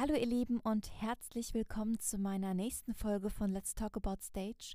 [0.00, 4.74] Hallo ihr Lieben und herzlich willkommen zu meiner nächsten Folge von Let's Talk About Stage.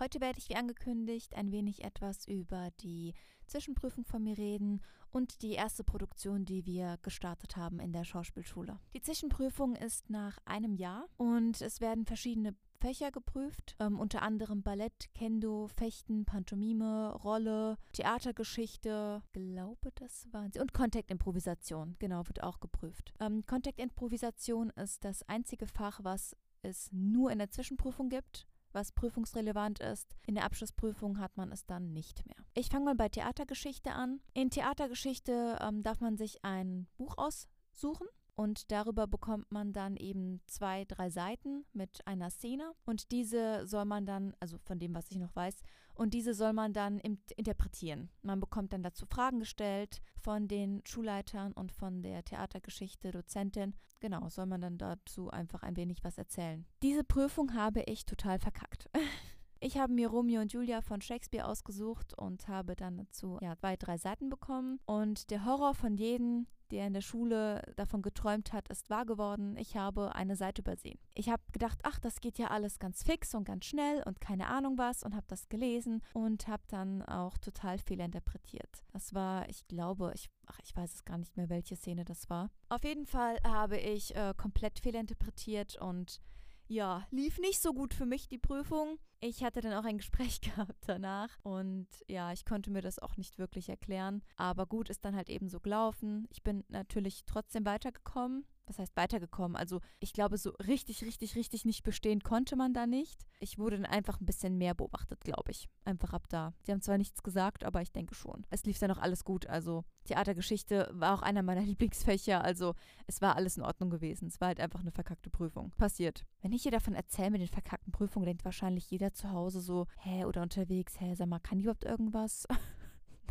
[0.00, 3.12] Heute werde ich wie angekündigt ein wenig etwas über die
[3.46, 4.80] Zwischenprüfung von mir reden
[5.10, 8.80] und die erste Produktion, die wir gestartet haben in der Schauspielschule.
[8.94, 14.64] Die Zwischenprüfung ist nach einem Jahr und es werden verschiedene Fächer geprüft, ähm, unter anderem
[14.64, 22.58] Ballett, Kendo, Fechten, Pantomime, Rolle, Theatergeschichte, glaube das waren sie, und Contact-Improvisation, genau, wird auch
[22.58, 23.14] geprüft.
[23.20, 29.80] Ähm, Contact-Improvisation ist das einzige Fach, was es nur in der Zwischenprüfung gibt was prüfungsrelevant
[29.80, 30.16] ist.
[30.26, 32.36] In der Abschlussprüfung hat man es dann nicht mehr.
[32.54, 34.22] Ich fange mal bei Theatergeschichte an.
[34.32, 40.40] In Theatergeschichte ähm, darf man sich ein Buch aussuchen und darüber bekommt man dann eben
[40.46, 42.72] zwei, drei Seiten mit einer Szene.
[42.84, 45.62] Und diese soll man dann, also von dem, was ich noch weiß,
[45.94, 48.08] und diese soll man dann interpretieren.
[48.22, 53.74] Man bekommt dann dazu Fragen gestellt von den Schulleitern und von der Theatergeschichte Dozentin.
[54.00, 56.66] Genau, soll man dann dazu einfach ein wenig was erzählen.
[56.82, 58.88] Diese Prüfung habe ich total verkackt.
[59.64, 63.76] Ich habe mir Romeo und Julia von Shakespeare ausgesucht und habe dann dazu ja, zwei,
[63.76, 64.80] drei Seiten bekommen.
[64.86, 69.56] Und der Horror von jedem, der in der Schule davon geträumt hat, ist wahr geworden.
[69.56, 70.98] Ich habe eine Seite übersehen.
[71.14, 74.48] Ich habe gedacht, ach, das geht ja alles ganz fix und ganz schnell und keine
[74.48, 78.82] Ahnung was und habe das gelesen und habe dann auch total fehlinterpretiert.
[78.92, 82.28] Das war, ich glaube, ich, ach, ich weiß es gar nicht mehr, welche Szene das
[82.28, 82.50] war.
[82.68, 86.20] Auf jeden Fall habe ich äh, komplett fehlinterpretiert und
[86.66, 88.98] ja, lief nicht so gut für mich die Prüfung.
[89.24, 93.16] Ich hatte dann auch ein Gespräch gehabt danach und ja, ich konnte mir das auch
[93.16, 94.20] nicht wirklich erklären.
[94.34, 96.26] Aber gut, ist dann halt eben so gelaufen.
[96.30, 99.56] Ich bin natürlich trotzdem weitergekommen was heißt weitergekommen?
[99.56, 103.26] Also ich glaube, so richtig, richtig, richtig nicht bestehen konnte man da nicht.
[103.40, 105.68] Ich wurde dann einfach ein bisschen mehr beobachtet, glaube ich.
[105.84, 106.54] Einfach ab da.
[106.62, 108.46] Sie haben zwar nichts gesagt, aber ich denke schon.
[108.50, 109.46] Es lief dann auch alles gut.
[109.46, 112.42] Also Theatergeschichte war auch einer meiner Lieblingsfächer.
[112.42, 112.74] Also
[113.06, 114.28] es war alles in Ordnung gewesen.
[114.28, 115.72] Es war halt einfach eine verkackte Prüfung.
[115.76, 116.24] Passiert.
[116.40, 119.86] Wenn ich hier davon erzähle mit den verkackten Prüfungen, denkt wahrscheinlich jeder zu Hause so,
[119.98, 122.46] hä, oder unterwegs, hä, sag mal, kann die überhaupt irgendwas?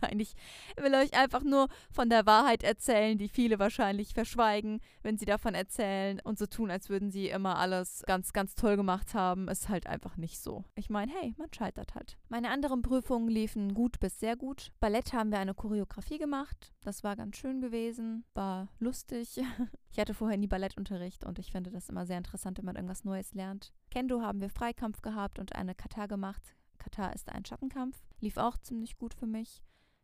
[0.12, 0.34] Nein, ich
[0.78, 5.54] will euch einfach nur von der Wahrheit erzählen, die viele wahrscheinlich verschweigen, wenn sie davon
[5.54, 9.48] erzählen und so tun, als würden sie immer alles ganz, ganz toll gemacht haben.
[9.48, 10.64] Ist halt einfach nicht so.
[10.76, 12.18] Ich meine, hey, man scheitert halt.
[12.30, 14.72] Meine anderen Prüfungen liefen gut bis sehr gut.
[14.80, 16.74] Ballett haben wir eine Choreografie gemacht.
[16.82, 19.40] Das war ganz schön gewesen, war lustig.
[19.94, 23.04] Ich hatte vorher nie Ballettunterricht und ich finde das immer sehr interessant, wenn man irgendwas
[23.04, 23.74] Neues lernt.
[23.90, 26.56] Kendo haben wir Freikampf gehabt und eine Kata gemacht.
[26.82, 28.02] Kata ist ein Schattenkampf.
[28.22, 29.62] Lief auch ziemlich gut für mich.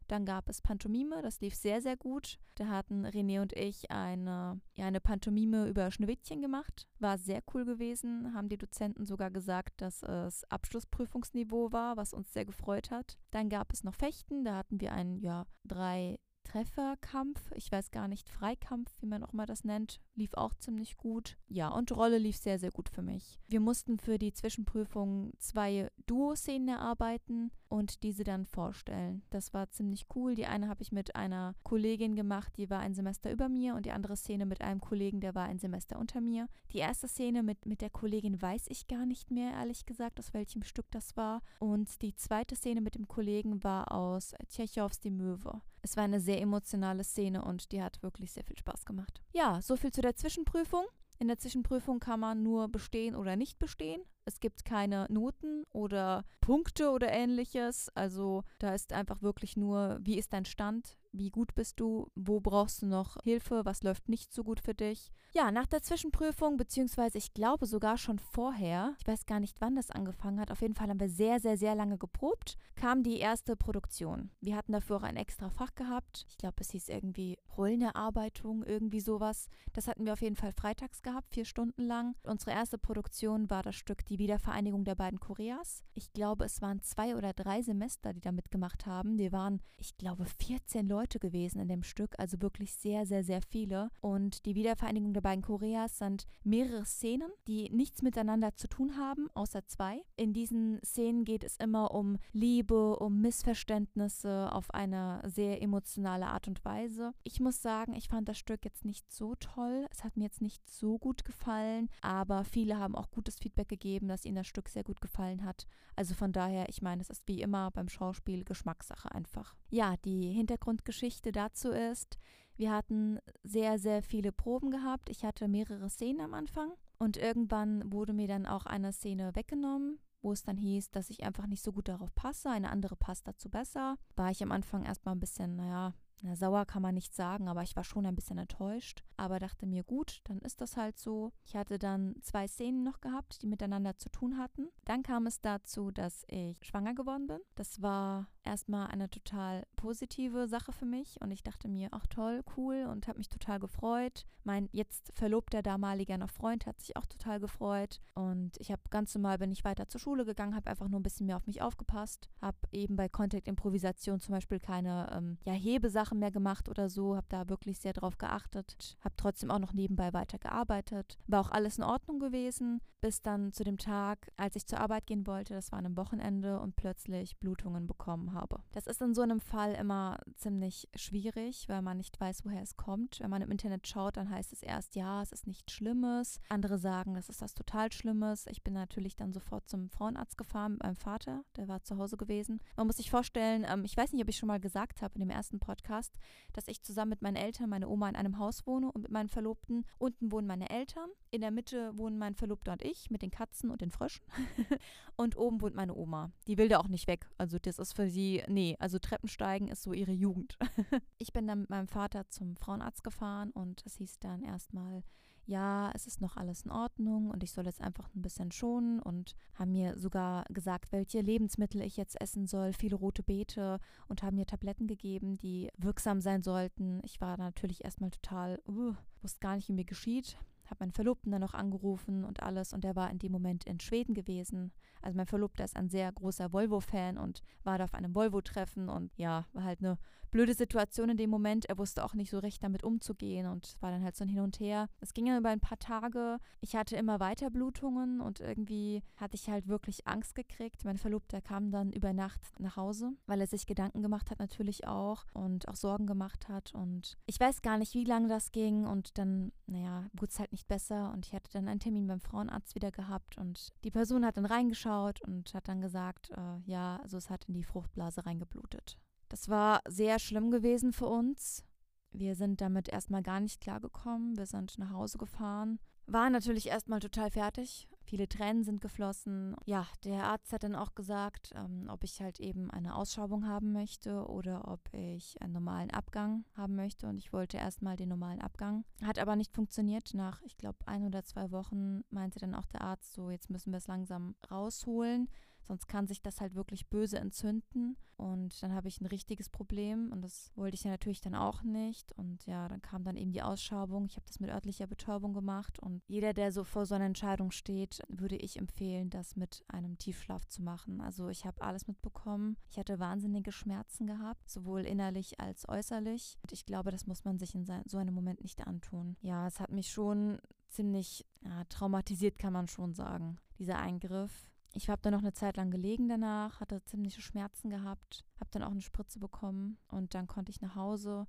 [0.07, 2.39] Dann gab es Pantomime, das lief sehr, sehr gut.
[2.55, 6.87] Da hatten René und ich eine, ja, eine Pantomime über Schneewittchen gemacht.
[6.99, 8.33] War sehr cool gewesen.
[8.33, 13.17] Haben die Dozenten sogar gesagt, dass es Abschlussprüfungsniveau war, was uns sehr gefreut hat.
[13.31, 14.43] Dann gab es noch Fechten.
[14.43, 19.33] Da hatten wir einen, ja, drei Trefferkampf, ich weiß gar nicht, Freikampf, wie man auch
[19.33, 21.37] mal das nennt, lief auch ziemlich gut.
[21.49, 23.37] Ja, und Rolle lief sehr, sehr gut für mich.
[23.47, 29.23] Wir mussten für die Zwischenprüfung zwei Duo-Szenen erarbeiten und diese dann vorstellen.
[29.29, 30.35] Das war ziemlich cool.
[30.35, 33.85] Die eine habe ich mit einer Kollegin gemacht, die war ein Semester über mir und
[33.85, 36.47] die andere Szene mit einem Kollegen, der war ein Semester unter mir.
[36.71, 40.33] Die erste Szene mit, mit der Kollegin weiß ich gar nicht mehr, ehrlich gesagt, aus
[40.33, 41.41] welchem Stück das war.
[41.59, 45.61] Und die zweite Szene mit dem Kollegen war aus Tschechows Die Möwe.
[45.81, 49.21] Es war eine sehr emotionale Szene und die hat wirklich sehr viel Spaß gemacht.
[49.31, 50.83] Ja, so viel zu der Zwischenprüfung.
[51.19, 54.01] In der Zwischenprüfung kann man nur bestehen oder nicht bestehen.
[54.27, 57.89] Es gibt keine Noten oder Punkte oder ähnliches.
[57.95, 60.97] Also da ist einfach wirklich nur, wie ist dein Stand?
[61.13, 62.11] Wie gut bist du?
[62.13, 63.63] Wo brauchst du noch Hilfe?
[63.63, 65.13] Was läuft nicht so gut für dich?
[65.33, 69.75] Ja, nach der Zwischenprüfung, beziehungsweise ich glaube sogar schon vorher, ich weiß gar nicht, wann
[69.75, 73.19] das angefangen hat, auf jeden Fall haben wir sehr, sehr, sehr lange geprobt, kam die
[73.19, 74.31] erste Produktion.
[74.41, 76.25] Wir hatten dafür auch ein extra Fach gehabt.
[76.29, 79.47] Ich glaube, es hieß irgendwie Rollenerarbeitung, irgendwie sowas.
[79.73, 82.15] Das hatten wir auf jeden Fall freitags gehabt, vier Stunden lang.
[82.23, 85.83] Unsere erste Produktion war das Stück Die Wiedervereinigung der beiden Koreas.
[85.93, 89.17] Ich glaube, es waren zwei oder drei Semester, die da mitgemacht haben.
[89.17, 93.23] Wir waren, ich glaube, 14 Leute Leute gewesen in dem Stück, also wirklich sehr, sehr,
[93.23, 93.89] sehr viele.
[94.01, 99.29] Und die Wiedervereinigung der beiden Koreas sind mehrere Szenen, die nichts miteinander zu tun haben,
[99.33, 100.01] außer zwei.
[100.15, 106.47] In diesen Szenen geht es immer um Liebe, um Missverständnisse auf eine sehr emotionale Art
[106.47, 107.13] und Weise.
[107.23, 109.85] Ich muss sagen, ich fand das Stück jetzt nicht so toll.
[109.91, 114.06] Es hat mir jetzt nicht so gut gefallen, aber viele haben auch gutes Feedback gegeben,
[114.07, 115.67] dass ihnen das Stück sehr gut gefallen hat.
[115.95, 119.55] Also von daher, ich meine, es ist wie immer beim Schauspiel Geschmackssache einfach.
[119.69, 122.17] Ja, die Hintergrundgeschichte Geschichte dazu ist,
[122.55, 125.09] wir hatten sehr, sehr viele Proben gehabt.
[125.09, 129.99] Ich hatte mehrere Szenen am Anfang und irgendwann wurde mir dann auch eine Szene weggenommen,
[130.21, 132.49] wo es dann hieß, dass ich einfach nicht so gut darauf passe.
[132.49, 133.97] Eine andere passt dazu besser.
[134.15, 137.63] War ich am Anfang erstmal ein bisschen, naja, na, sauer kann man nicht sagen, aber
[137.63, 139.03] ich war schon ein bisschen enttäuscht.
[139.17, 141.31] Aber dachte mir, gut, dann ist das halt so.
[141.45, 144.69] Ich hatte dann zwei Szenen noch gehabt, die miteinander zu tun hatten.
[144.85, 147.39] Dann kam es dazu, dass ich schwanger geworden bin.
[147.55, 151.19] Das war erstmal eine total positive Sache für mich.
[151.21, 154.25] Und ich dachte mir, ach toll, cool und habe mich total gefreut.
[154.43, 158.01] Mein jetzt verlobter damaliger noch Freund hat sich auch total gefreut.
[158.13, 161.03] Und ich habe ganz normal bin ich weiter zur Schule gegangen, habe einfach nur ein
[161.03, 165.51] bisschen mehr auf mich aufgepasst, habe eben bei Contact Improvisation zum Beispiel keine ähm, ja,
[165.51, 169.73] Hebesachen mehr gemacht oder so, habe da wirklich sehr drauf geachtet, habe trotzdem auch noch
[169.73, 174.55] nebenbei weiter gearbeitet, war auch alles in Ordnung gewesen, bis dann zu dem Tag, als
[174.55, 178.36] ich zur Arbeit gehen wollte, das war an einem Wochenende und plötzlich Blutungen bekommen habe
[178.37, 178.59] habe.
[178.71, 182.77] Das ist in so einem Fall immer ziemlich schwierig, weil man nicht weiß, woher es
[182.77, 183.19] kommt.
[183.19, 186.39] Wenn man im Internet schaut, dann heißt es erst, ja, es ist nichts Schlimmes.
[186.49, 188.45] Andere sagen, das ist das total Schlimmes.
[188.47, 192.17] Ich bin natürlich dann sofort zum Frauenarzt gefahren mit meinem Vater, der war zu Hause
[192.17, 192.59] gewesen.
[192.75, 195.21] Man muss sich vorstellen, ähm, ich weiß nicht, ob ich schon mal gesagt habe in
[195.21, 196.15] dem ersten Podcast,
[196.53, 199.29] dass ich zusammen mit meinen Eltern, meine Oma in einem Haus wohne und mit meinen
[199.29, 199.85] Verlobten.
[199.97, 203.69] Unten wohnen meine Eltern, in der Mitte wohnen mein Verlobter und ich mit den Katzen
[203.69, 204.25] und den Fröschen.
[205.15, 206.31] und oben wohnt meine Oma.
[206.47, 207.27] Die will da auch nicht weg.
[207.37, 210.57] Also das ist für sie nee, also Treppensteigen ist so ihre Jugend.
[211.17, 215.03] ich bin dann mit meinem Vater zum Frauenarzt gefahren und es hieß dann erstmal,
[215.47, 218.99] ja, es ist noch alles in Ordnung und ich soll jetzt einfach ein bisschen schonen
[218.99, 223.79] und haben mir sogar gesagt, welche Lebensmittel ich jetzt essen soll, viele rote Beete
[224.09, 226.99] und haben mir Tabletten gegeben, die wirksam sein sollten.
[227.03, 230.37] Ich war natürlich erstmal total, uh, wusste gar nicht, wie mir geschieht,
[230.69, 233.79] habe meinen Verlobten dann noch angerufen und alles und der war in dem Moment in
[233.79, 234.71] Schweden gewesen.
[235.01, 239.11] Also mein Verlobter ist ein sehr großer Volvo-Fan und war da auf einem Volvo-Treffen und
[239.15, 239.97] ja, war halt eine
[240.31, 241.65] blöde Situation in dem Moment.
[241.65, 244.41] Er wusste auch nicht so recht damit umzugehen und war dann halt so ein Hin
[244.41, 244.89] und Her.
[244.99, 246.37] Es ging dann über ein paar Tage.
[246.61, 250.85] Ich hatte immer weiter Blutungen und irgendwie hatte ich halt wirklich Angst gekriegt.
[250.85, 254.87] Mein Verlobter kam dann über Nacht nach Hause, weil er sich Gedanken gemacht hat natürlich
[254.87, 258.85] auch und auch Sorgen gemacht hat und ich weiß gar nicht, wie lange das ging
[258.85, 262.19] und dann, naja, wurde es halt nicht besser und ich hatte dann einen Termin beim
[262.19, 266.97] Frauenarzt wieder gehabt und die Person hat dann reingeschaut und hat dann gesagt, äh, ja,
[267.03, 268.97] also es hat in die Fruchtblase reingeblutet.
[269.29, 271.63] Das war sehr schlimm gewesen für uns.
[272.11, 274.37] Wir sind damit erstmal gar nicht klargekommen.
[274.37, 277.87] Wir sind nach Hause gefahren, waren natürlich erstmal total fertig.
[278.07, 279.53] Viele Tränen sind geflossen.
[279.65, 283.73] Ja, der Arzt hat dann auch gesagt, ähm, ob ich halt eben eine Ausschabung haben
[283.73, 287.07] möchte oder ob ich einen normalen Abgang haben möchte.
[287.07, 288.85] Und ich wollte erstmal den normalen Abgang.
[289.03, 290.13] Hat aber nicht funktioniert.
[290.13, 293.73] Nach, ich glaube, ein oder zwei Wochen meinte dann auch der Arzt, so jetzt müssen
[293.73, 295.27] wir es langsam rausholen.
[295.67, 300.11] Sonst kann sich das halt wirklich böse entzünden und dann habe ich ein richtiges Problem
[300.11, 302.11] und das wollte ich ja natürlich dann auch nicht.
[302.13, 304.05] Und ja, dann kam dann eben die Ausschabung.
[304.07, 307.51] Ich habe das mit örtlicher Betäubung gemacht und jeder, der so vor so einer Entscheidung
[307.51, 310.99] steht, würde ich empfehlen, das mit einem Tiefschlaf zu machen.
[310.99, 312.57] Also ich habe alles mitbekommen.
[312.71, 316.37] Ich hatte wahnsinnige Schmerzen gehabt, sowohl innerlich als äußerlich.
[316.41, 319.15] Und ich glaube, das muss man sich in so einem Moment nicht antun.
[319.21, 324.47] Ja, es hat mich schon ziemlich ja, traumatisiert, kann man schon sagen, dieser Eingriff.
[324.77, 328.61] Ich habe dann noch eine Zeit lang gelegen danach, hatte ziemliche Schmerzen gehabt, habe dann
[328.61, 331.25] auch eine Spritze bekommen und dann konnte ich nach Hause.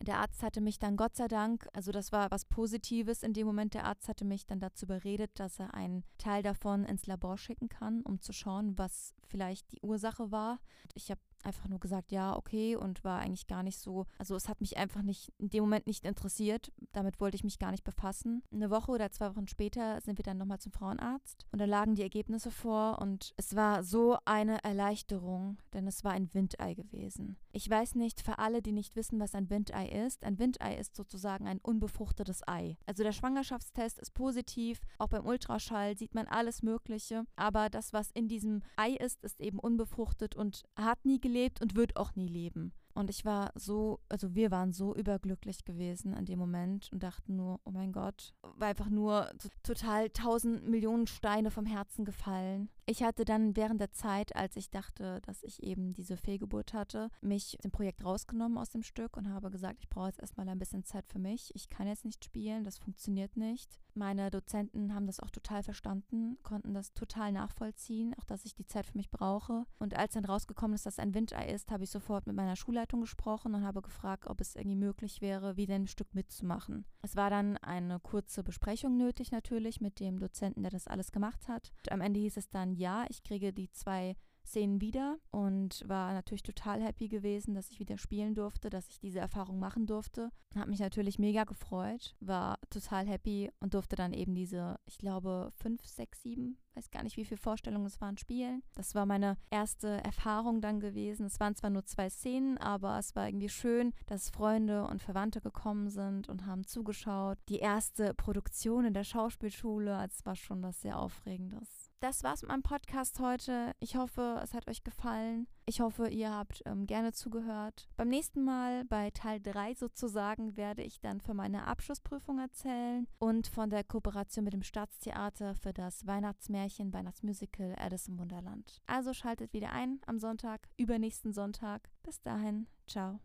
[0.00, 3.46] Der Arzt hatte mich dann, Gott sei Dank, also das war was Positives in dem
[3.46, 7.38] Moment, der Arzt hatte mich dann dazu beredet, dass er einen Teil davon ins Labor
[7.38, 10.60] schicken kann, um zu schauen, was vielleicht die Ursache war.
[10.94, 14.48] Ich habe einfach nur gesagt, ja, okay und war eigentlich gar nicht so, also es
[14.48, 16.72] hat mich einfach nicht in dem Moment nicht interessiert.
[16.92, 18.42] Damit wollte ich mich gar nicht befassen.
[18.52, 21.94] Eine Woche oder zwei Wochen später sind wir dann nochmal zum Frauenarzt und da lagen
[21.94, 27.36] die Ergebnisse vor und es war so eine Erleichterung, denn es war ein Windei gewesen.
[27.52, 30.96] Ich weiß nicht, für alle, die nicht wissen, was ein Windei ist, ein Windei ist
[30.96, 32.76] sozusagen ein unbefruchtetes Ei.
[32.86, 38.10] Also der Schwangerschaftstest ist positiv, auch beim Ultraschall sieht man alles Mögliche, aber das, was
[38.12, 42.14] in diesem Ei ist, ist eben unbefruchtet und hat nie gelebt gelebt und wird auch
[42.14, 42.72] nie leben.
[42.94, 47.36] Und ich war so, also wir waren so überglücklich gewesen in dem Moment und dachten
[47.36, 49.30] nur, oh mein Gott, war einfach nur
[49.62, 52.68] total tausend Millionen Steine vom Herzen gefallen.
[52.84, 57.08] Ich hatte dann während der Zeit, als ich dachte, dass ich eben diese Fehlgeburt hatte,
[57.22, 60.58] mich dem Projekt rausgenommen aus dem Stück und habe gesagt, ich brauche jetzt erstmal ein
[60.58, 61.50] bisschen Zeit für mich.
[61.54, 63.80] Ich kann jetzt nicht spielen, das funktioniert nicht.
[63.94, 68.66] Meine Dozenten haben das auch total verstanden, konnten das total nachvollziehen, auch dass ich die
[68.66, 69.64] Zeit für mich brauche.
[69.78, 73.02] Und als dann rausgekommen ist, dass ein Windei ist, habe ich sofort mit meiner Schulleitung
[73.02, 76.86] gesprochen und habe gefragt, ob es irgendwie möglich wäre, wieder ein Stück mitzumachen.
[77.02, 81.48] Es war dann eine kurze Besprechung nötig natürlich mit dem Dozenten, der das alles gemacht
[81.48, 81.72] hat.
[81.78, 86.12] Und am Ende hieß es dann, ja, ich kriege die zwei Szenen wieder und war
[86.12, 90.30] natürlich total happy gewesen, dass ich wieder spielen durfte, dass ich diese Erfahrung machen durfte.
[90.54, 95.50] Hat mich natürlich mega gefreut, war total happy und durfte dann eben diese, ich glaube,
[95.54, 98.62] fünf, sechs, sieben, weiß gar nicht, wie viele Vorstellungen es waren, spielen.
[98.74, 101.26] Das war meine erste Erfahrung dann gewesen.
[101.26, 105.40] Es waren zwar nur zwei Szenen, aber es war irgendwie schön, dass Freunde und Verwandte
[105.40, 107.38] gekommen sind und haben zugeschaut.
[107.48, 111.81] Die erste Produktion in der Schauspielschule, es war schon was sehr Aufregendes.
[112.02, 113.76] Das war's mit meinem Podcast heute.
[113.78, 115.46] Ich hoffe, es hat euch gefallen.
[115.66, 117.88] Ich hoffe, ihr habt ähm, gerne zugehört.
[117.96, 123.46] Beim nächsten Mal, bei Teil 3 sozusagen, werde ich dann von meiner Abschlussprüfung erzählen und
[123.46, 128.82] von der Kooperation mit dem Staatstheater für das Weihnachtsmärchen, Weihnachtsmusical Alice im Wunderland.
[128.88, 131.88] Also schaltet wieder ein am Sonntag, übernächsten Sonntag.
[132.02, 133.20] Bis dahin, ciao.